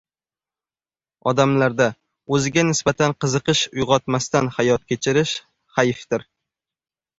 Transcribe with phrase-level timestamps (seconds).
[1.31, 1.87] Odamlarda
[2.39, 5.37] o‘ziga nisbatan qiziqish uyg‘otmasdan hayot kechirish
[5.79, 6.29] hayfdir.